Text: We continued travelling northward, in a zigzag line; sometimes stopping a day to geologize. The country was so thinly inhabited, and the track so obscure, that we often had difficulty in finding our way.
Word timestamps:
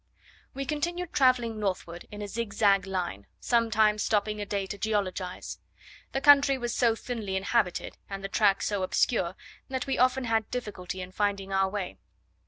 We 0.55 0.65
continued 0.65 1.13
travelling 1.13 1.59
northward, 1.59 2.07
in 2.09 2.23
a 2.23 2.27
zigzag 2.27 2.87
line; 2.87 3.27
sometimes 3.39 4.01
stopping 4.01 4.41
a 4.41 4.47
day 4.47 4.65
to 4.65 4.75
geologize. 4.79 5.59
The 6.11 6.19
country 6.21 6.57
was 6.57 6.73
so 6.73 6.95
thinly 6.95 7.35
inhabited, 7.35 7.97
and 8.09 8.23
the 8.23 8.27
track 8.27 8.63
so 8.63 8.81
obscure, 8.81 9.35
that 9.69 9.85
we 9.85 9.99
often 9.99 10.23
had 10.23 10.49
difficulty 10.49 11.01
in 11.03 11.11
finding 11.11 11.53
our 11.53 11.69
way. 11.69 11.99